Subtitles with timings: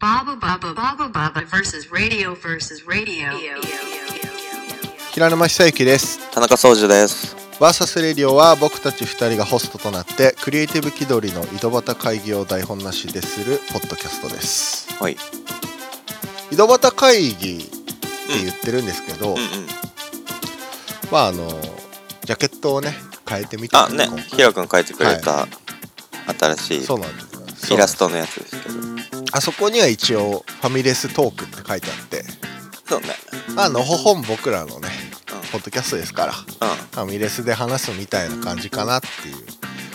[0.00, 3.34] Baba Baba Baba Baba versus radio versus radio.
[5.12, 7.36] 平沼久之です田中総司です。
[7.60, 15.18] バーサスレディオは僕たち2人がホストとなってクリエイティブ気取りの井戸端会議を台本なしでするポッドキャストですはい。
[16.50, 19.44] 井戸端会議って言ってるんですけど、うんうん。
[21.12, 21.46] まああの
[22.22, 22.94] ジャケットをね
[23.28, 25.46] 変えてみたあ、ね、ひろくん書いてくれた
[26.38, 27.20] 新しいそうなんで
[27.54, 29.19] すイラストのやつですけど。
[29.32, 32.24] あそこには一応ファミレストークって書いてあって。
[32.88, 33.08] そうね。
[33.54, 34.88] まあのほほん僕らのね
[35.32, 35.40] うん。
[35.50, 39.36] ポッドキャストですからうファミレスで話すみたいな感じかなっていう。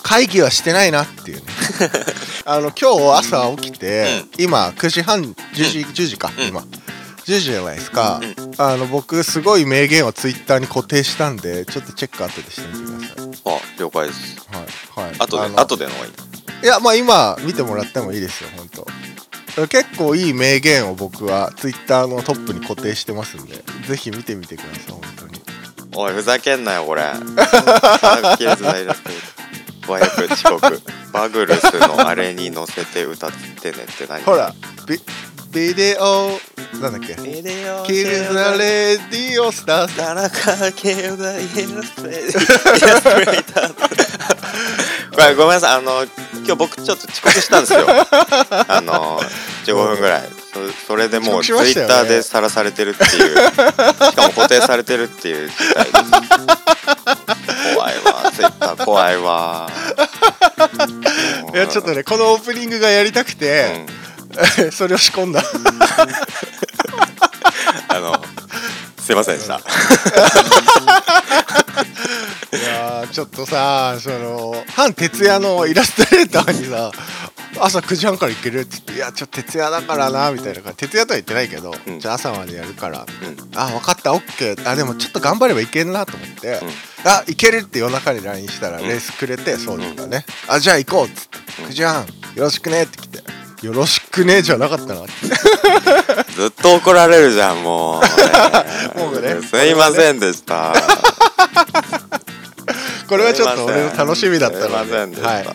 [0.02, 1.43] 会議はしてないなっていうね。
[2.45, 6.48] あの今日朝起きて、今9時半10時 ,10 時か、うん。
[6.48, 6.62] 今。
[7.26, 13.26] 10時じゃないですか、うあの僕すごい名言をツイッターに固定したんでちょっとチェック後でしてみてください。
[13.26, 13.34] ん。
[13.45, 14.20] あ、了解です。
[14.52, 15.15] はいはい。
[15.17, 16.65] 後で、後での方がいい。
[16.65, 18.88] いやまあ今見てもらってもいいですよ本当
[19.55, 25.41] 結構いい名言を僕はツイッターのトップに固定してますんでぜひ見てみてください本当に
[25.97, 27.03] おい、ふざけんなよ、これ。
[27.03, 27.13] さ
[28.34, 29.12] っきのイラスト。
[29.93, 30.81] 和訳遅刻。
[31.13, 33.31] バグルスのあれに乗せて歌っ
[33.62, 34.21] てねって何？
[34.23, 34.53] ほら
[34.87, 34.99] ビ
[35.53, 36.37] ビデオ
[36.81, 37.15] なんだっけ？
[37.23, 46.05] ビデオキルザレディオスター田中圭吾だイラストレイター ごめんなさいあの
[46.46, 47.88] 今日僕ちょっと遅刻したんですよ。
[48.70, 49.20] あの
[49.65, 50.29] 15分ぐらい。
[50.54, 53.35] そそれでもうツイッターでさらされてるっていう。
[53.35, 53.52] し
[54.15, 55.49] かも固定されてるっていう。
[55.49, 55.93] 事態です
[57.76, 58.85] 怖いわツイッター。
[58.85, 59.70] 怖いわ。
[61.54, 64.06] いやちょっとねこのオープニングがやりたくうて、ん。
[64.72, 65.44] それを仕込んだ。
[67.90, 68.24] あの
[69.06, 69.57] すいませんでした。
[72.51, 76.91] いやーちょっとさその反徹夜のイラストレーターにさ
[77.59, 80.88] 朝9時半から行けるって言って「いやちょっと徹夜だからな」みたいな感じ。
[80.88, 82.00] 徹夜とは言ってないけど、うん。
[82.00, 83.06] じゃあ朝までやるから。
[83.06, 83.38] うん。
[83.56, 84.67] あ分かったオッケー。
[84.69, 86.59] あでもちょっと頑張ればいけるなと思って、
[87.03, 88.88] あいけるって夜中に LINE したらうん。
[88.88, 91.38] レースくれてそうですかね、あじゃあ行こうっつって。
[91.62, 91.69] うん。
[91.69, 93.24] 9時半よろしくねって来て。
[93.62, 95.12] よろしくねじゃなかったなって
[96.36, 98.02] ずっと怒られるじゃんも
[98.96, 99.38] う、 もうね。
[99.42, 100.74] すいませんでした。
[103.08, 105.54] これはちょっと俺の楽しみだったすいまのでせんでした、はい、も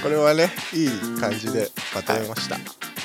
[0.00, 0.90] これはねいい
[1.20, 2.56] 感じでまとめました。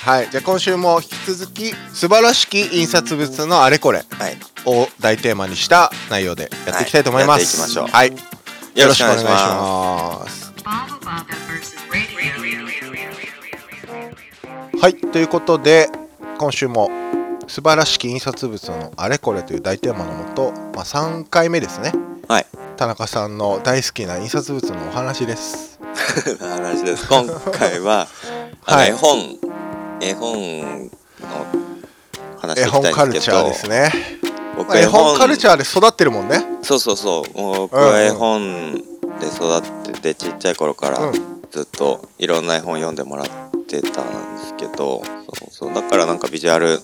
[0.01, 4.05] はい、じゃあ今週も引き続き素晴らしき印刷物のあれこれ
[4.65, 7.41] を大テーマにした内容でやっていきたいと思います、はい。
[7.41, 7.87] やっていきましょう。
[7.87, 8.39] はい。
[8.79, 10.53] よろしくお願いします
[14.81, 15.89] はいということで
[16.37, 16.89] 今週も
[17.47, 21.91] 素晴らしき印刷物のあれこれという大テーマのもと、まあ、3回目ですね。
[21.91, 21.97] す
[22.31, 22.45] はい。
[22.77, 25.81] 田中さんの大好きな印刷物のお話です。
[26.39, 27.09] 話です。
[27.09, 28.07] 今回は
[28.61, 28.91] はい。
[28.91, 29.37] 絵本
[29.99, 30.89] 絵本の
[32.39, 33.91] 話絵本カルチャーですね、
[34.55, 36.41] 僕まあ絵本カルチャーで育ってるもんね。
[36.61, 37.37] そうそうそう。
[37.37, 39.61] もう僕は絵本で育っ
[39.91, 41.39] ててちっちゃい頃からうん。
[41.51, 43.48] ずっといろんな絵本読んでもらって
[43.81, 46.79] たんですけどそうそうだからなんかビジュアル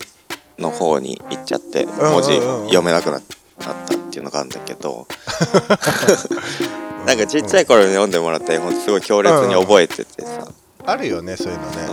[0.58, 2.36] の方に行っちゃって文字
[2.66, 3.22] 読めなくなっ
[3.58, 5.06] たっていうのがあるんだけど
[7.06, 10.48] なんかちっちゃい頃に読んでもらった絵本すごい強烈に覚えててさ。
[10.84, 11.86] あるよねそういうのね。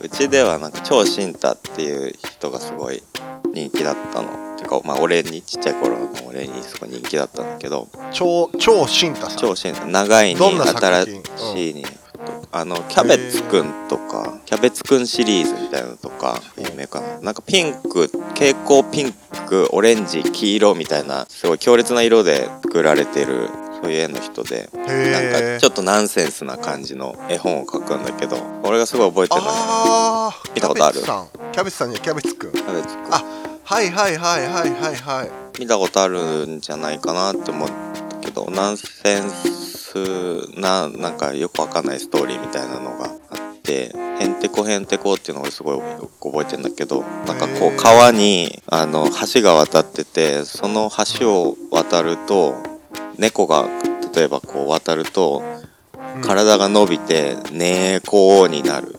[0.00, 3.02] そうちではなんか超新太っていう人がすごい
[3.52, 4.28] 人気だったの。
[4.54, 7.88] っていうかまあ俺にちっちゃい頃の俺にすごい人気だったんだけど。
[8.12, 9.38] 超超新太さん。
[9.38, 9.86] 超新太。
[9.86, 11.22] 長いに新品？
[11.38, 11.86] しいに
[12.52, 17.20] あのキャベツくんとかキャベツくんシリーズみたいなのとか有名かな。
[17.20, 19.12] なんかピンク蛍光ピン
[19.46, 23.48] クオレンジ黄色みたいなすごい強烈な色で作られてる
[23.82, 30.54] そういう絵の人でなんへかちょっとナンセンスな感じの絵本を描くんだけど俺がすごい覚えてるのがあー。
[30.54, 31.00] 見たことある？
[31.00, 31.52] キャベツさん。
[31.52, 32.52] キャベツさんにはキャベツくん。
[32.52, 33.14] キャベツくん。
[33.14, 33.24] あ
[33.62, 35.60] はいはいはいはいはいはい。
[35.60, 39.69] 見たことあるんじゃないかなって思ったけどナンセンス
[40.56, 52.54] ななんかよくわかんないストーリーみたいなのがあってへんてこへんてこっていうのがすごいよく覚えてんだけどなんかこう川にあの橋が渡っててその橋を渡ると
[53.18, 53.68] 猫が
[54.14, 55.42] 例えばこう渡ると
[56.16, 56.22] うん。
[56.22, 58.96] 体が伸びて猫になる。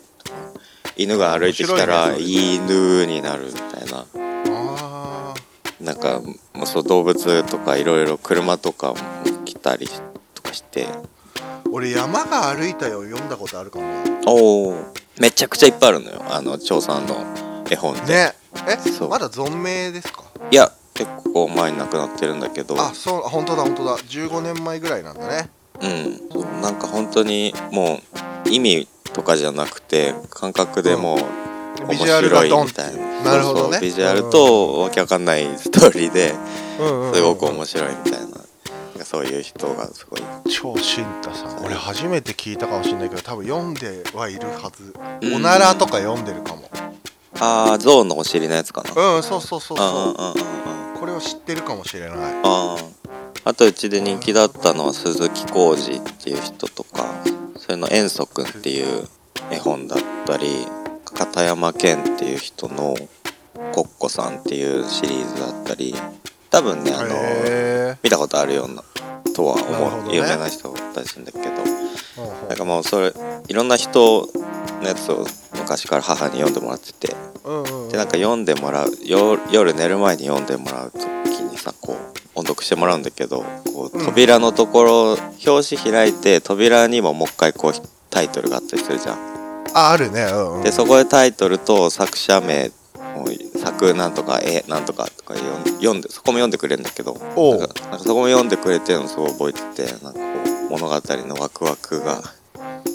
[0.98, 4.06] 犬が歩いてきたら犬になるみたいな。
[4.50, 5.34] あ
[5.80, 6.22] なんか
[6.54, 8.96] もうそう動物とかいろいろ車とかも
[9.46, 9.88] 来たり
[10.42, 10.86] とかして。
[10.86, 11.08] ー
[11.72, 13.04] 俺山が歩いたよ。
[13.04, 13.86] 読んだことあるかも。
[14.26, 16.22] おおめちゃくちゃいっぱいあるのよ。
[16.30, 17.16] あの張さんの
[17.70, 18.34] 絵本って、ね。
[18.68, 19.10] えそう。
[19.10, 20.24] まだ存命ですか？
[20.52, 22.80] いや結構前に亡くなってるんだけど。
[22.80, 23.98] あそう本当だ本当だ。
[23.98, 25.50] 15年前ぐらいなんだね。
[25.82, 26.62] うん。
[26.62, 28.00] なんか本当にも
[28.46, 31.18] う意味とかじゃなくて感覚でもう
[31.86, 33.80] 面ビジュアルが白いみたいななるほどね。
[33.80, 36.36] ビジュアルとわけわかんないストーリーで
[36.80, 37.16] うんうんうん。
[37.16, 38.31] すごく面白いみたいな
[39.12, 40.22] そういう人がすごい。
[40.50, 41.66] 超新太さん。
[41.66, 44.96] 俺初めて聞いたかもしれないけど多分読んではいるはず。
[45.22, 45.36] うん。
[45.36, 46.70] おならとか読んでるかも。
[47.38, 49.16] ああゾウのお尻のやつかな。
[49.18, 50.98] うんそうそうそうそう。
[50.98, 52.18] これを知ってるかもしれない。
[52.44, 53.02] あー。
[53.44, 57.06] あとうちで人気だったのは鈴木浩二っていう人とか
[57.58, 59.10] それの「遠足くん」っていう
[59.50, 60.48] 絵本だったり
[61.04, 62.96] 片山健っていう人の
[63.74, 65.96] 「コッコさん」っていうシリーズだったり
[66.52, 68.84] 多分ねあのへ見たことあるような
[69.34, 70.16] とは思う、どね。
[70.16, 71.46] 有名な人だったりするんだけど。
[72.48, 73.14] なんかもうそれ
[73.48, 74.28] いろんな人
[74.82, 75.26] のやつを
[75.56, 77.16] 昔から母に読んでもらってて。
[77.44, 77.90] うんうんうん。
[77.90, 81.00] でなんか読んでもらうよ夜寝る前に読んでもらう時
[81.44, 81.96] にさこう
[82.36, 83.44] 音読してもらうんだけど
[83.74, 84.06] こううん。
[84.06, 87.74] 扉のところ、表紙開いて扉にももう一回こう
[88.10, 89.18] タイトルがあったりするじゃん。
[89.74, 90.24] ああるね。
[90.24, 90.64] うんうん。
[90.64, 92.72] でそこでタイトルと作者名
[93.58, 100.20] 作なんとか絵なんとかとか読んでそこも読んでくれるんだけどなんかそこも読んでくれてるのすごい覚えててなんかこ
[100.70, 102.22] う物語のワクワクが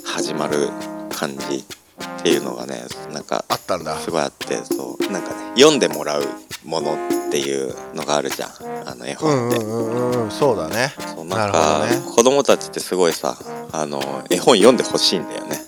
[0.05, 0.71] 始まる
[1.11, 2.83] 感じっていうのがね
[3.13, 3.97] なんかあったんだ。
[3.97, 6.25] すごいあってそうなんかね読んでもらう
[6.65, 6.97] ものっ
[7.31, 8.51] ていうのがあるじゃん。
[8.87, 10.93] あの絵うん本って、うんうんそうだね。
[11.15, 12.17] そうなんか、ほどね。
[12.17, 13.37] 子供たちってすごいさ
[13.73, 14.01] あの
[14.31, 15.59] 絵本読んでほしいんだよね。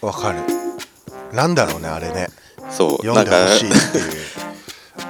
[0.00, 0.40] わかる。
[1.32, 2.28] なんだろうねあれね
[2.76, 3.46] そうなんか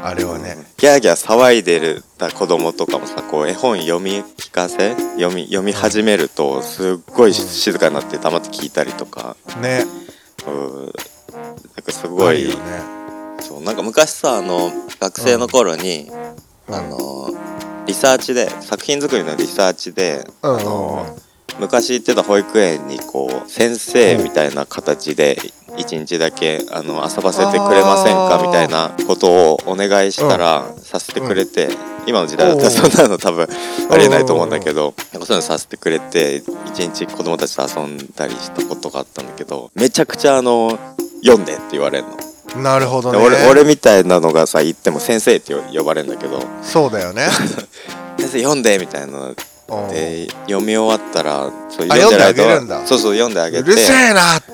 [0.02, 0.56] あれはね。
[0.76, 9.84] ギャーギャー騒いでるた子供とかもさこう絵本読み聞かせ読み読み始めるとすっごい静かになって黙って聞いたりとか、ね。
[10.46, 10.92] うん、なん
[11.82, 12.54] かすごいね。
[13.40, 14.70] そうなんか昔さあの
[15.00, 16.10] 学生の頃に、
[16.68, 16.74] うん。
[16.74, 17.28] あの
[17.86, 20.56] リサーチで作品作りのリサーチで、うん。
[20.56, 21.16] あの
[21.58, 25.36] 昔行ってた保育園にこう先生みたいな形で
[25.76, 31.68] 一日だけあの遊ばせてくれませんかみたいなことをお願いしたらさせてくれて、
[32.06, 33.48] 今の時代だったらそんなの多分
[33.90, 40.78] ありえないと思うんだけどなんかそういうのさせてくれて一日子供たちと遊んだりしたことがあったんだけどめちゃくちゃあの
[41.24, 42.62] 読んでって言われるの。
[42.62, 43.18] なるほどね。
[43.18, 46.40] で俺俺みたいなのがさ言っても先生って呼ばれるんだけど。
[46.62, 47.28] そうだよね。
[48.18, 49.34] 先生読んでみたいな
[49.90, 52.86] で読み終わったらそうあ読んでないと読んであげるんだ。
[52.86, 53.70] そうそう読んであげて。
[53.70, 54.40] うるせえな。
[54.40, 54.50] 考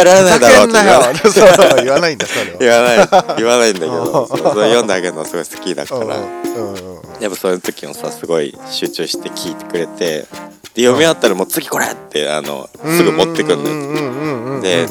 [0.00, 2.56] えられないだろうって言わないんだそれは。
[2.58, 4.04] 言わない言わないんだけうん。
[4.04, 6.16] どそうそう読んであげるのすごい好きだから。
[7.20, 10.26] やっぱそういう時もさすごい集中して聞いてくれて
[10.74, 14.86] で読み終わったらもう次これってあのすぐ持ってくんので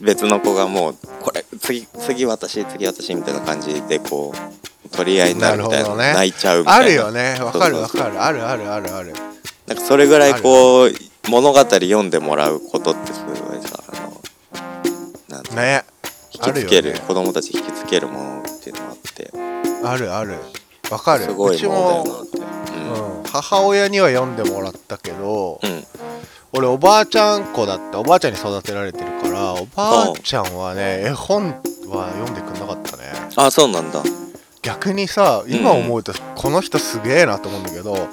[0.00, 4.59] 別の子がもうこれ次次私次私みたいな感じでこう
[4.92, 5.96] 取り合いになるみたいな。
[5.96, 6.12] ね。
[6.14, 6.84] 泣いちゃうみたいな。
[6.84, 7.36] あるよね。
[7.40, 8.22] わかるわかる。
[8.22, 9.14] あるあるあるある。
[9.66, 10.92] なんかそれぐらいこう
[11.28, 14.20] 物語読んでもらうことってすごいさあの
[15.28, 15.84] なんてね
[16.34, 17.00] 引きつけるね。
[17.06, 19.30] 子供たち引きつけるものっていうのがあって。
[19.84, 20.34] あるある。
[20.90, 21.24] わかる。
[21.24, 22.38] すごうちいものだよもなって。
[22.38, 22.42] う
[23.18, 23.22] ん。
[23.30, 25.84] 母親には読んでもらったけどうん、うん、
[26.52, 31.50] 俺おばあちゃん子だっておばあちゃんに育てられてるからおばあちゃんはね絵本
[31.86, 33.04] は読んでくんなかったね。
[33.36, 34.02] あそうなんだ
[34.62, 38.08] 逆にさ今思うとこの人すげえなと思うんだけど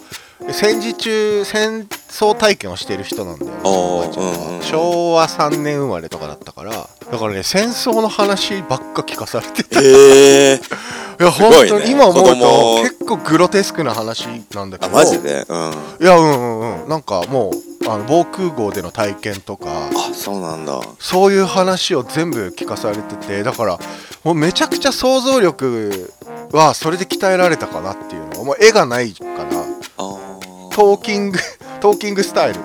[0.52, 3.70] 戦時中戦争体験をしている人なんだよねんは。
[3.72, 6.72] うんうん昭和3年生まれとかだったから。
[6.72, 10.56] だからね戦争の話ばっか聞かされててへえ
[11.20, 11.58] いやすごいね。
[11.58, 14.92] 本当に今思うと結構グロテスクな話なんだけど。
[14.92, 15.46] あマジで？
[15.48, 15.70] うん。
[15.70, 16.90] あいやうんうんうん。
[16.90, 19.68] なんかもうあの防空壕での体験とか。
[20.14, 20.80] そうなんだ。
[21.00, 23.44] そういう話を全部聞かされてて。
[23.44, 23.80] だから
[24.24, 26.12] もうめちゃくちゃ想像力
[26.52, 29.32] はそれで鍛えられたかなっていうのはもう絵がないから
[29.98, 31.40] トーキング
[31.80, 32.62] トーキングスタイル、ト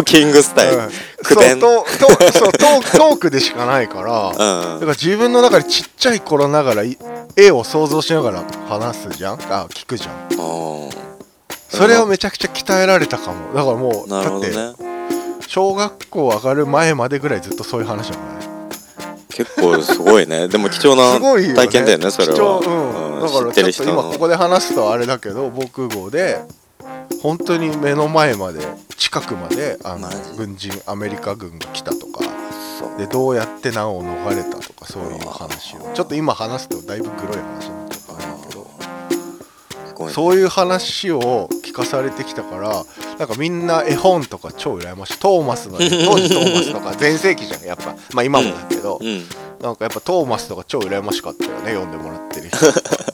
[0.00, 0.78] ーキングスタイル。
[0.78, 0.90] うん。
[0.90, 1.86] そうトト
[2.32, 4.80] そうトートークでしかないからだうん。
[4.80, 6.96] から自分の中でちっちゃい頃ながらい
[7.36, 9.34] 絵を想像しながら話すじゃん？
[9.34, 10.28] あ聞くじゃん。
[11.68, 13.52] それをめちゃくちゃ鍛えられたかも。
[13.54, 15.40] だからもうなるほどだってね。
[15.46, 18.55] 小学校上がる前までぐらいずっとそういう話だからね
[19.36, 20.48] 結構すごいね。
[20.48, 22.58] でも貴重な体験だよねそれは。
[22.58, 26.40] うん、だからちょっと今ここで話すとあれだけど防空壕で
[27.22, 28.60] 本当に目の前まで
[28.96, 32.24] 近くまであの軍人アメリカ軍が来たとか。
[32.98, 35.90] でどうやって難を逃れたとかそういう話を。
[35.92, 37.85] ちょっと今話すとだいぶグロい話に
[40.10, 42.84] そういう話を聞かされてきたから
[43.18, 45.18] なんかみんな絵本とか超羨ましい。
[45.18, 47.94] トーマスの 当時トーマスとか全盛期じゃんやっぱ。
[48.12, 49.24] まあ今もだけど、うん。
[49.60, 52.58] なんかやっぱトーマスとか超羨ましかったよね読んでもらってる人。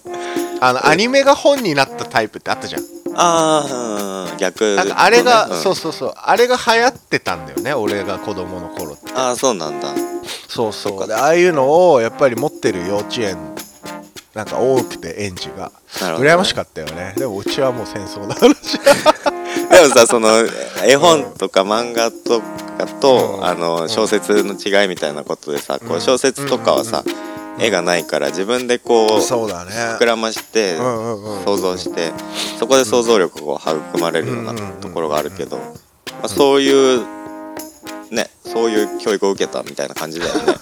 [0.61, 2.83] あのアニメが本になったタイプってあったじゃん。
[3.15, 4.39] ああうん。
[4.39, 5.61] 逆なんかあれが、のね。
[5.61, 6.15] んそうそうそう。
[6.17, 9.13] あれが流行ってたんだよね俺が子供の頃って。
[9.15, 9.89] ああそうなんだ。
[10.49, 11.07] そうそう。
[11.07, 13.52] でああいうのをやっぱり持ってる幼稚園
[14.35, 15.67] なんか多くて園児が。
[15.67, 15.73] ね、
[16.19, 17.15] 羨ましかったよね。
[17.17, 18.79] でもうちはもう戦争の話。
[19.71, 20.29] でもさその
[20.85, 22.41] 絵本とか漫画と
[22.79, 23.45] かと、うん。
[23.45, 26.01] あの小説の違いみたいなことでさ、こううん。
[26.01, 27.05] 小説とかはさ、
[27.59, 29.71] 絵がないから自分でこうそうだね。
[30.01, 32.13] 膨らましてうんうんうん想像して
[32.59, 35.63] そこで想像力が育まれるようなうんうんうんところがあるけど、ま
[36.25, 37.22] あ、そういう
[38.13, 40.55] ねそういう教育を受けたみたいな感じだよね。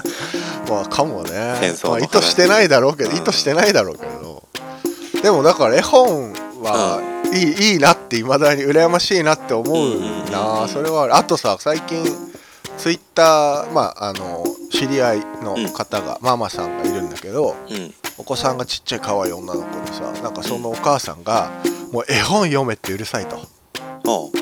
[0.68, 1.74] まあかもね。
[1.82, 3.16] まあ、意図してないだろうけど、うん。
[3.16, 4.42] 意図してないだろうけど。
[5.22, 7.00] でもだから絵本は
[7.32, 10.68] いい,、いいなっていまだに羨ましいなって思ううんうんうんうなん。
[10.68, 12.04] それはあとさ最近
[12.78, 21.50] ツイッターまああの知り合いの方が、ママさんがいるんだけどうんお子さんがちっちゃい可愛い女の子でさなんかそのお母さんが
[21.92, 23.38] もう絵本読めってうるさいと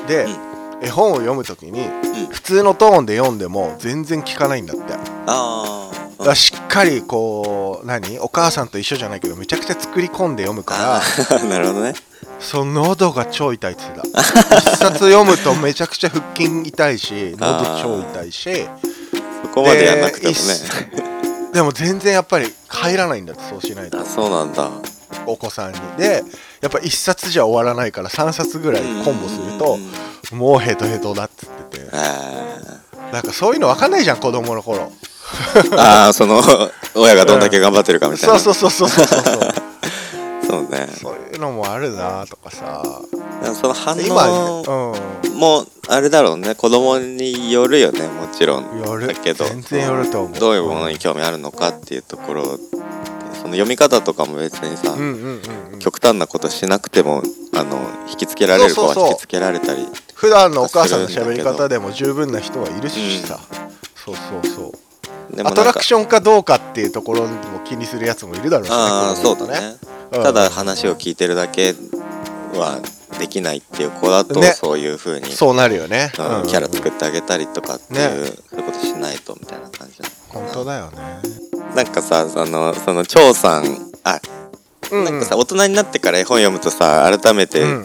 [0.07, 0.48] で、うん
[0.81, 4.93] 絵本を読む時にうん普通のトーンで読んでも全然聞かないんだって。
[5.27, 8.19] あだからしっかりこう何？
[8.19, 11.01] お母さんと一緒じゃないけどめちゃくちゃ作り込んで読むからあ
[11.47, 11.93] なるほどね。
[12.39, 14.57] その喉が超痛いって言ってた。
[14.57, 18.67] 一冊読むとめちゃくちゃ腹筋痛いし喉超痛いし
[19.43, 20.37] そこまでやんなくてもね。
[21.51, 23.99] ででも全然やっぱり入らないんだってそうしないと。
[23.99, 24.69] あそうなんだ。
[25.25, 25.79] お子さんに。
[25.97, 26.23] で
[26.61, 31.89] やっぱ一冊じゃ終わらないから3冊ぐらいコンボするとうんうんうんもうヘトヘトだっつってて。
[31.91, 32.79] あ
[33.11, 34.91] なんかそういうの分かんないじゃん子供の頃。
[35.53, 36.41] ー あーその
[36.95, 39.53] 親がどんだけ頑張ってるかみたいな、そうそうそうそうそうそう。
[40.49, 40.87] そうね。
[40.99, 42.83] そういうのもあるなとかさ。
[43.53, 45.37] その反今応うん。
[45.37, 46.55] もあれだろうね。
[46.55, 48.79] 子供によるよねもちろん。
[48.79, 49.07] よる。
[49.07, 49.45] だけど。
[49.45, 50.39] 全然よると思う。
[50.39, 52.43] どういうものに興味あるのかっていうところ。
[52.43, 52.49] で
[53.41, 55.41] その読み方とかも別にさ、うんうんうん
[55.73, 55.79] うん。
[55.79, 57.23] 極端なことしなくても
[57.55, 59.87] あの引きつけられる子は引きつけられたり
[60.19, 63.39] 普段のお母さんの喋り方でも十分な人はいるしさ、
[63.95, 65.35] そうそうそう。
[65.35, 69.77] でもなんかアトラクションかどうかっていうところも気にするやつもいるだろうしねあそうだね、
[70.11, 70.23] うん。
[70.23, 71.73] ただ話を聞いてるだけ
[72.53, 72.81] は
[73.17, 74.47] できないっていう子だと、ね。
[74.47, 76.47] そういう風にそうなるよね、うんうん。
[76.47, 78.27] キャラ作ってあげたりとかっていう、ね。
[78.49, 80.97] そういうことしないとみたいな感じ本当だよね。
[81.75, 83.63] なんかさそのその張さん
[84.03, 84.19] あ
[84.91, 85.05] うん。
[85.05, 87.83] なんかさ大人になってから絵本読むとさ改めてうん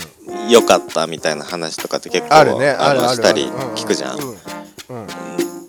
[0.51, 3.47] 良かったみたいな話とかって結構あのしたり
[3.77, 4.19] 聞くじゃん。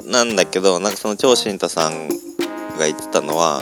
[0.09, 2.15] なんだけどなんかその張慎太さんが
[2.85, 3.61] 言ってたのは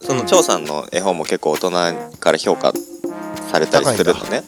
[0.00, 1.70] その張さんの絵本も結構大人
[2.18, 2.72] から評価
[3.50, 4.44] されたりするのね。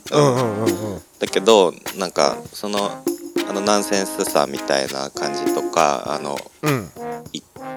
[1.19, 2.91] だけどなんかその
[3.49, 6.91] あのナンセンスさみたいな感じとかあのうん。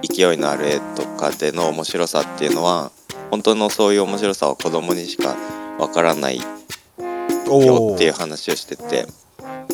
[0.02, 2.92] 勢いのある絵とかでの面白さっていうのは
[3.32, 5.36] 本当のそういう面白さは子供にしか
[5.80, 6.40] わからない
[7.48, 9.08] おおよっていう話をしてて。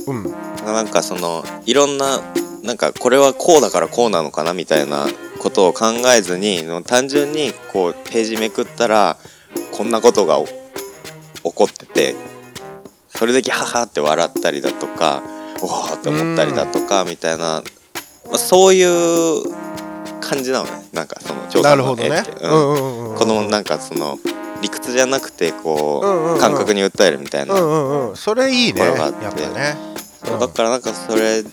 [0.07, 0.31] うん。
[0.65, 2.21] なんかそのいろんな
[2.63, 5.07] なんかこれはこうだからこうなのかなみたいな
[5.39, 5.85] ことを考
[6.15, 9.17] えずに単純にこうページめくったら
[9.71, 10.53] こんなことがお起
[11.41, 12.15] こってて
[13.09, 15.23] それでギャハハって笑ったりだとか
[15.61, 17.63] おおって思ったりだとかみたいな、
[18.25, 19.43] まあ、そういう
[20.19, 20.71] 感じなのね。
[20.93, 22.09] なんかその調査なるほどね。
[22.09, 23.17] の絵って、うんうんうんうん。
[23.17, 24.17] 子供なんかその
[24.61, 26.39] 理屈じゃなくてこう,、うんうんうん。
[26.39, 28.15] 感覚に訴えるみたいな、うんうんうん。
[28.15, 28.79] それいいね。
[28.79, 29.23] ところがあって。
[29.23, 29.77] やっぱね。
[30.25, 31.43] そうだからなんかそれ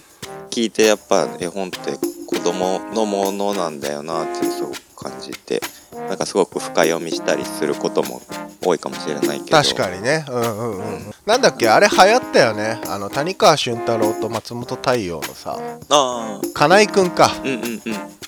[0.50, 5.62] 聞いてやっぱ絵本って子供のものなんだよなってすごく感じて
[6.08, 8.20] なんかすごく深読みしたりすることも
[8.62, 9.56] 多いかもしれないけど。
[9.56, 10.24] 確かにね。
[10.28, 11.14] うんうんうん。
[11.24, 12.80] なんだっけあれ流行ったよね。
[12.86, 15.58] あの谷川俊太郎と松本太陽のさ。
[15.88, 17.26] あ金井くんか。
[17.26, 17.80] あうんうんうん。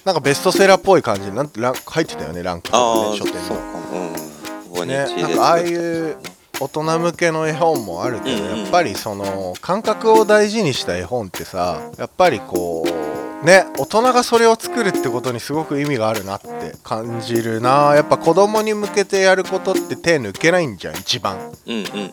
[0.05, 1.29] なんかベストセラーっぽい感じ。
[1.29, 4.30] になんてラン入ってたよねランクとかね書店そうかのうん
[4.81, 5.23] ここにね。
[5.23, 6.17] なんかああいう
[6.61, 17.95] 大人向けの絵本もあるけど、うんうんやっぱりその感覚を大事にした絵本ってさやっぱりこうね大人がそれを作るってことにすごく意味があるなって感じるな。
[17.95, 21.37] やっぱ子供に向けてやることって手抜けないんじゃん一番。
[21.67, 22.11] うんうんうんうん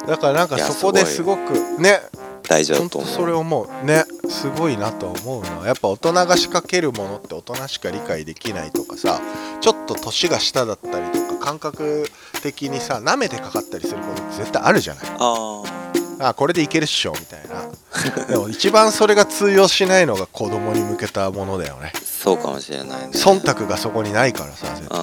[0.00, 0.06] うん。
[0.06, 2.00] だからなんかそこですごくね
[2.48, 3.10] 大事だと思う。
[3.10, 9.20] それ思うねすごいなと思うなやっぱ大人が仕掛けるものって大人しか理解できないとかさ
[9.60, 12.06] ちょっと年が下だったりとか感覚
[12.42, 15.04] 的にさ舐めてかかったりすることって絶対あるじゃない。
[15.18, 15.62] あ
[16.22, 18.26] あこれでいけるっしょみたいな。
[18.26, 21.92] でも一番それが通用しないのが子供に向けたものだよね。
[21.94, 23.10] あそうかもしれないね。
[23.14, 24.98] 忖度がそこにないからさ絶対。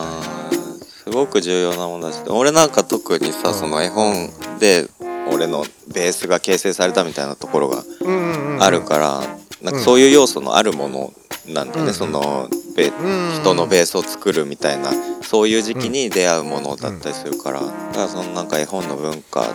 [1.03, 3.53] すごく重要なものだし俺なんか特にさ、うん。
[3.55, 4.29] その絵本
[4.59, 4.87] で
[5.31, 9.21] 俺のベースが形成されたみたいなところがうんうんうんあるから、
[9.61, 11.13] なんうんかそういう要素のあるもの
[11.47, 11.93] なんだね、うん。
[11.93, 13.31] そのベうん。
[13.33, 14.91] 人のベースを作るみたいな
[15.21, 19.45] そういう時期に出会うものだったりするから、だからそのなんか絵本の文化っ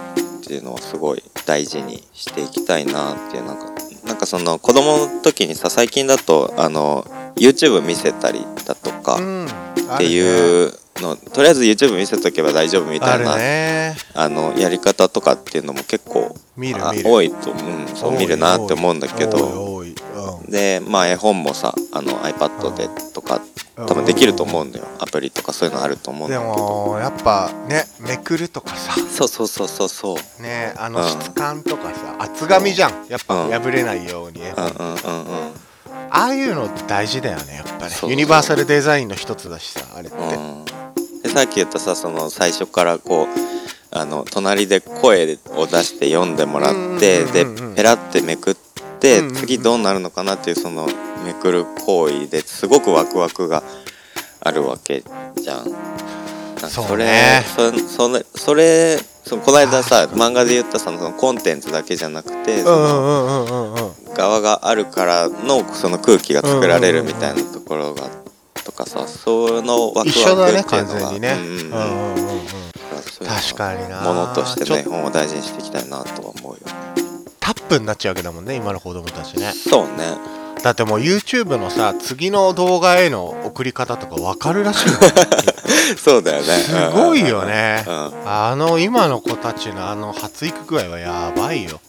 [0.43, 3.73] っていうのはすごい大事にしていきたいなっていうなんか
[4.05, 9.47] なんかその子供の時にさ最近だとあの YouTube 見せたりだとかうん。
[9.47, 13.95] っていうの、とりあえず YouTube 見せとけば大丈夫みたいなね。
[14.15, 19.72] あのやり方とかっていうのも結構多いと、うん、そう見るなって思うんだけど
[20.53, 23.41] でまあ絵本もさあの iPad でとか
[23.77, 23.87] うん。
[23.87, 24.87] 多分できると思うんだよ。
[25.01, 26.53] アプリとかそういうのあると思うんでだけど。
[26.53, 28.93] もやっぱねめくるとかさ。
[29.11, 30.43] そうそうそうそうそう。
[30.43, 30.93] ねあうん。
[30.93, 33.07] の質感とかさ厚紙じゃん。
[33.09, 33.51] やっぱうん。
[33.51, 34.41] 破れないように。
[34.41, 35.53] ねうんうんうんうん。
[36.11, 37.95] ああいうのって大事だよねやっぱね。
[38.09, 40.17] ユニバーサルデザインの一つだしさあれって。
[40.19, 40.65] うん。
[41.23, 43.27] でさっき言ったさその最初からこう
[43.95, 48.72] あの隣で声を出して読んでもらってうんうんうんうんでペラってめくってうんうんうん
[49.35, 50.87] 次どうなるのかなっていうその
[51.25, 53.63] めくる行為ですごくワクワクが
[54.41, 55.03] あるわけ
[55.37, 55.67] じゃん。
[56.69, 57.45] それね。
[57.57, 68.09] そそれそれそのこの間さ 漫画で言ったさそのコンテンツだけじゃなくてうその側があるからのその空気が作られるみたいなところが
[68.65, 71.13] とかさそのワクワクっていうのが
[73.25, 74.01] 確かにな。
[74.01, 76.59] ものとしてね本を大事にしていきたいなとは思うよ。
[76.65, 76.82] タッ
[77.75, 79.53] プになっちゃうわけだもんね今の子供たちね。
[79.53, 79.93] そうね。
[80.63, 84.99] だってもう YouTube のさ次の動画への送り方とか分かるらしいよ
[85.99, 86.53] そうだよね。
[86.59, 87.85] すごいよね。
[87.87, 87.95] うん。
[87.95, 88.13] うん。
[88.27, 91.81] あの今の子たちのあの発育具合はやばいよ。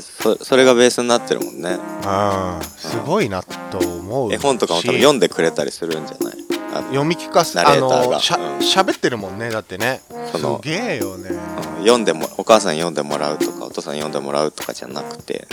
[0.00, 1.78] そそれがベースになってるもんね。
[2.04, 2.60] うん。
[2.76, 6.45] すごいなと思う絵本とかも多分し読んでくれたりするんじゃない？
[6.82, 8.16] 読み聞かせナあレーターが。
[8.16, 8.58] のしゃうん。
[8.58, 10.00] 喋ってるもんねだってね。
[10.32, 11.30] すげえよね。
[11.78, 11.84] うん。
[11.84, 15.46] 読んでもお母さんに読んでもらうとかお父さんに読んでもらうとかじゃなくて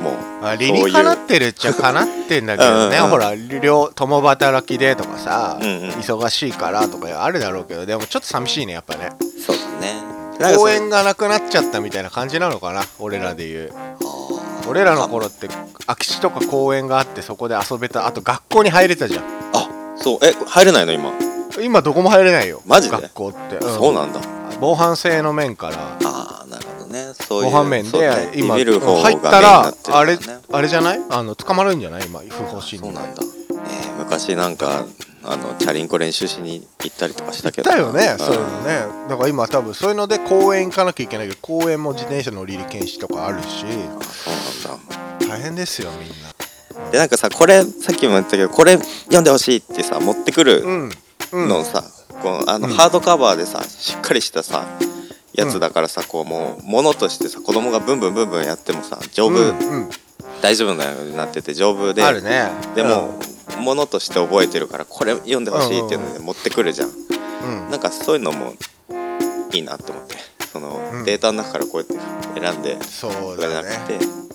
[0.00, 2.96] もうあ理にかなってるっちゃかなってんだけどね。
[2.98, 3.02] うんう。
[3.02, 3.10] んうん。
[3.10, 5.90] ほら両共働きでとかさ、うんうん。
[5.90, 9.10] 忙しいからとかあるだろうけどでもちょっと寂しいねやっぱね。
[9.44, 9.94] そうだね。
[10.38, 13.72] なんかそ公園がなくなっちゃったみたいな感じなのかな俺らでいう。
[14.68, 15.48] 俺らの頃って
[15.86, 19.24] 空き地とか公園があってそこで遊べたあと学校に入れたじゃん。
[19.54, 20.18] あそう。
[20.22, 20.92] え入れないの？
[20.92, 21.12] 今。
[21.62, 22.60] 今どこも入れないよ。
[22.66, 22.96] マジで？
[22.96, 24.20] 学校って、そうなんだ。
[24.60, 25.76] 防犯性の面から。
[26.04, 27.12] ああなるほどね。
[27.14, 30.22] そういう防犯面で今ビビる方が入ったらあれね。
[30.52, 31.00] あれじゃない？
[31.10, 32.06] あの捕まるんじゃない？
[32.06, 32.86] 今不法侵入。
[32.86, 33.28] そうなんだ、ね
[33.96, 34.84] え昔なんか
[35.24, 37.70] あのチャリンコ練習しに行ったりとかしたけど。
[37.70, 38.14] だよね。
[38.14, 38.18] ん。
[38.18, 39.08] そういうのね。
[39.08, 43.64] だから今多分そういうので公園行かなきゃいけないけど公園も自転車乗り入れ禁止とかあるし。
[43.64, 45.28] そうなんだ。
[45.28, 46.35] 大変ですよみんな
[46.96, 50.64] でなんかさこれさっきも言ったけどこれ読んでほしいってさ持ってくる
[51.30, 51.84] のさ、
[52.22, 52.74] こうあのうん。
[52.74, 54.64] ハードカバーでさしっかりしたさ
[55.34, 59.36] やつだからさ、こうもう物としてさ子供がブンブンブンブンやってもさ丈夫、
[60.40, 62.50] 大丈夫なようになってて丈夫であるね。
[62.74, 63.20] でも、
[63.58, 66.92] 物として覚えてるからこれ読んでほしいっていうので持ってくるじゃん、う
[67.68, 67.70] ん。
[67.70, 68.54] なんかそういうのも
[69.52, 70.16] いいなって思って。
[70.50, 71.04] その、うん。
[71.04, 73.68] データの中からこうやって選んでそうとかじゃだね。
[73.68, 74.25] なくて、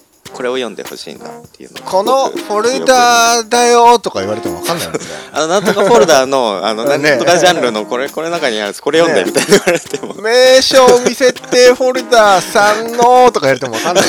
[0.42, 1.82] これを読んでほしいんだっていうの。
[1.82, 5.06] をこのすフォルダーだよとか言われても分かんないもんね。
[5.32, 14.06] あのなんとかフォルダーのあの ねなんとかジャンルのこれこれの中にあるんですこれ読んでねみたいな言われても、名称見せてフォルダー3のとか言われても分かんない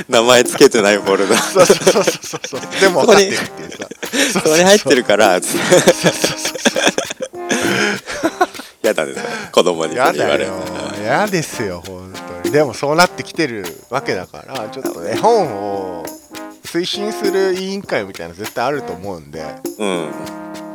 [0.08, 1.52] 名前つけてないフォルダー。
[1.52, 3.76] そうそうそうそうそうでも分かってるっていうさ。
[4.32, 5.38] そこに入ってるから。
[5.38, 5.58] つって
[8.82, 9.12] やだね
[9.52, 10.54] 子供に言われるだよ。
[10.98, 12.09] 嫌ですよ本
[12.52, 16.04] でもそうなってきてるわけだからちょっと絵本を
[16.64, 19.44] 推進する委員会みたいなの絶対あると思うんで。
[19.78, 20.10] うん。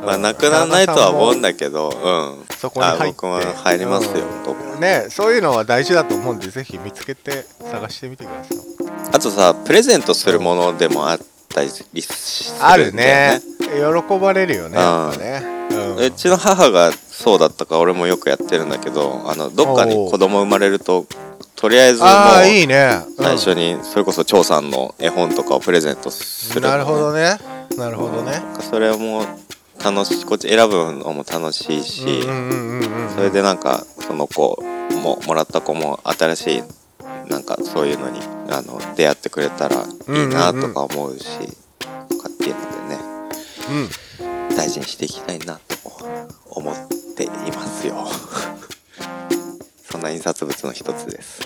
[0.04, 2.56] まあなくならないとは思うんだけどうん。
[2.56, 4.24] そこに入僕も入りますよ、
[4.74, 4.80] うん。
[4.80, 8.58] ねそういうのは大事だと思うんでぜひ見つけて探してみてください。
[9.12, 13.40] あとさプレゼントするものでもあったりするんあるね。
[13.60, 15.42] 喜ばれるよねやっぱね。
[15.70, 15.96] うん。
[15.96, 21.06] うちの母がそうだったから俺もよくやってるんだけどあのどっかに子供生まれると
[21.56, 23.00] とりあえずもうああいいね。
[23.18, 23.24] うん。
[23.24, 26.60] 最初にそれこそ張さんの絵本とかをプレゼントする。
[26.60, 27.38] のねなるほどね。
[27.76, 28.32] なるほどね。
[28.32, 29.24] なんかそれも
[29.82, 32.22] 楽しいこっち選ぶのも楽しいし、
[33.14, 34.62] それでなんかその子
[35.02, 36.62] ももらった子も新しい
[37.28, 39.80] なんかそういうのにあの出会ってくれたらい
[40.24, 41.24] いなとか思うし、
[42.08, 43.00] とかっていうのでね
[43.70, 43.72] う
[44.52, 44.56] ん。
[44.56, 45.76] 大事にしていきたいなと
[46.50, 46.74] 思っ
[47.14, 48.06] ていますよ
[50.06, 51.40] な印刷物の一つです.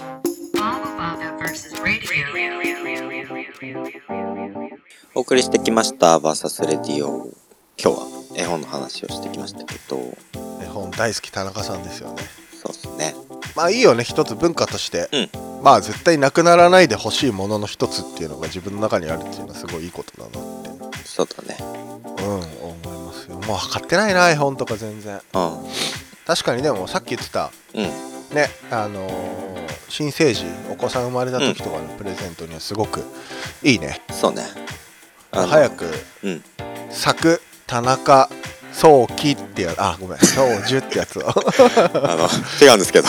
[5.14, 7.29] お送りしてきました「VS レディオ」
[7.83, 10.16] 今日は絵本の話をしてきましたけど。
[10.62, 12.16] 絵本大好き田中さんですよね。
[12.53, 13.14] そうですね。
[13.57, 15.62] まあいいよね一つ文化として、うん。
[15.62, 20.99] まあ絶対なくならないでほしいものの一つっていうのが自分の中にあるっていうのはすごいいいことだなって。
[21.07, 21.57] そうだね。
[21.61, 22.42] うん思
[22.85, 23.37] いますよ。
[23.37, 25.14] もう買ってないな絵本とか全然。
[25.14, 25.66] うん。
[26.27, 27.51] 確かにでもさっき言ってた。
[27.75, 29.51] うんねあのー
[29.90, 33.03] 新生児お子さん生まれた時とかのプレゼントにはすごく
[33.62, 34.45] いいね、そうね。
[35.33, 35.87] 早く
[36.23, 36.43] うん。
[37.66, 38.29] 田中
[38.73, 40.19] 早期ってやあごめん。
[40.19, 41.23] 長寿ってやつを。
[41.29, 42.29] あの
[42.61, 43.09] 違うんですけど。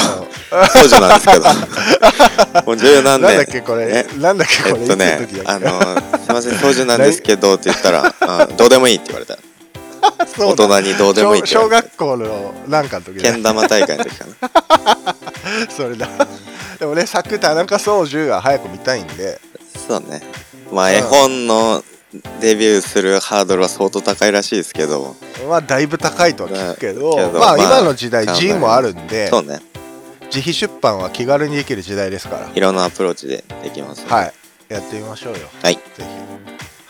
[0.74, 2.64] 少女なんですけど。
[2.66, 3.30] もう十何年。
[3.30, 4.06] なんだっけこれ、ね。
[4.18, 5.80] なんだっけこれ、えっとねあの
[6.20, 9.38] すいません少女なんですけどって言ったらあどうでもいいって言われた
[10.26, 15.16] 大人にどうでもいい小学校のなんかの時だけん玉大会の時かな。
[15.70, 16.08] それだ。
[16.80, 19.40] でもね咲く田中宗寿が早く見たいんで。
[19.88, 20.22] そうね。
[20.72, 21.84] まあうん絵本の
[22.40, 25.16] デビューするハードルは相当高いらしいですけど。
[25.48, 29.28] まあだいぶ高いとは聞くけど,、まあ、まあ今の時代考えジンもあるんで。
[29.28, 29.60] そうね。
[30.28, 32.50] 自費出版は気軽にできる時代ですから。
[32.54, 34.34] いろんなアプローチでできますはい。
[34.70, 35.40] やってみましょうよ。
[35.62, 35.76] はい。
[35.76, 36.12] ぜひ、はい。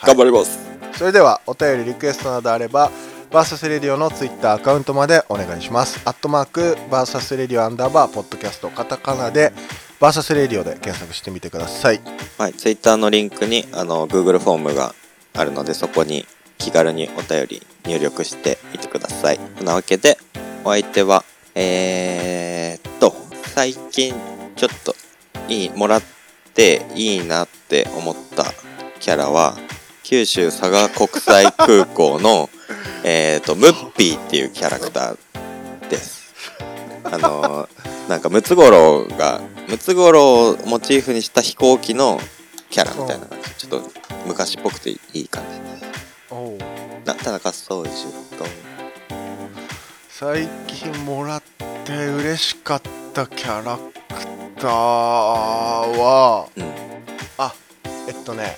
[0.05, 0.71] 頑張ります。
[0.97, 2.91] それではお便りリクエストなどあれば
[3.31, 9.53] バーサスレディオのツイッターアカウントまでお願いしますアットマークバーサスレディオアンダーバーポッドキャストカタカナで
[10.01, 12.01] バーサスレディオで検索してみてください
[12.37, 14.93] はい、ツイッターのリンクにあの Google フォームが
[15.33, 16.25] あるのでそこに
[16.57, 19.39] 気軽にお便り入力してみてください。
[19.57, 20.17] そんなわけで
[20.65, 21.23] お相手は
[21.55, 23.15] えー、っと
[23.55, 24.13] 最近
[24.57, 24.93] ちょっと
[25.47, 26.03] いいもらっ
[26.53, 28.43] ていいなって思った
[28.99, 29.55] キャラは
[30.03, 32.49] 九州佐賀国際空港の
[33.03, 36.33] えーっとムッピーっていうキャラクターです。
[37.03, 37.67] あの
[38.07, 42.19] なんかムツゴロウがムツゴロウをモチーフにした飛行機の
[42.69, 43.67] キャラみたいな感じ。
[43.67, 43.91] ちょっと
[44.27, 45.59] 昔っぽくていい感じ
[47.05, 48.45] な田中総司と。
[50.09, 51.43] 最近もらっ
[51.83, 52.81] て嬉しかっ
[53.13, 53.81] たキャラク
[54.57, 56.63] ターはうん。
[57.37, 57.53] あ
[58.07, 58.57] えっとね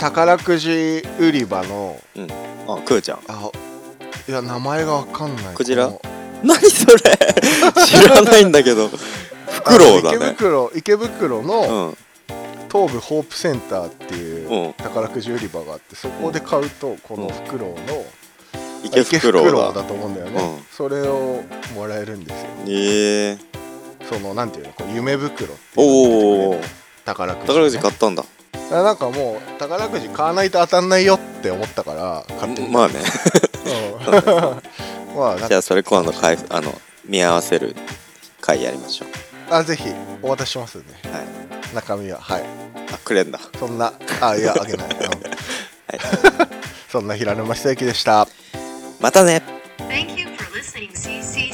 [0.00, 2.00] 宝くじ売り場の
[2.66, 3.18] あクーちゃん。
[3.28, 3.50] あ
[4.26, 5.54] いや名前がわかんない。
[5.54, 5.88] クジラ？
[5.88, 6.00] こ
[6.42, 6.54] の。
[6.54, 6.96] 何それ？
[7.86, 8.88] 知らないんだけど。
[8.88, 11.96] フクロウだあの池ね袋池袋うのん。
[12.72, 14.72] 東武ホープセンターっていううん。
[14.74, 18.04] 宝くじ売り場があってそこで買うとこのフクロウの
[18.82, 20.64] 池フクロウだだと思うんだよね、うん。
[20.74, 21.42] それを
[21.74, 22.48] もらえるんですよ。
[22.68, 23.38] ええ。
[24.08, 24.72] そのなんていうの？
[24.72, 26.60] こう夢袋っていうおお
[27.04, 28.22] 宝くじ、宝くじ買ったんだ。
[28.22, 28.26] あ
[28.70, 32.94] なんかもう宝くじ買わないと当たんないよって思ったから買ってみたまあね。
[35.12, 35.18] うん。
[35.18, 37.74] まあ じゃあそれ今度かいあの見合わせる
[38.40, 39.08] 回やりましょう。
[39.52, 41.74] あぜひお渡ししますんではい。
[41.74, 42.20] 中身は。
[42.20, 42.44] はい。
[42.92, 43.40] あくれんだ。
[43.58, 44.96] そんなあいやあげない、うん。
[46.90, 48.28] そんな平沼久之でした。
[49.00, 49.42] またね。
[49.78, 51.50] Thank you for listening, CC